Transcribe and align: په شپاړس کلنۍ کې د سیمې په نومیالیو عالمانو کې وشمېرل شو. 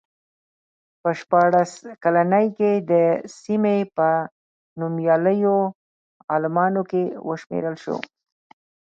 په 1.01 1.09
شپاړس 1.19 1.71
کلنۍ 2.03 2.47
کې 2.57 2.71
د 2.91 2.93
سیمې 3.39 3.77
په 3.95 4.09
نومیالیو 4.79 5.57
عالمانو 6.31 6.81
کې 6.89 7.03
وشمېرل 7.29 7.75
شو. 7.83 7.97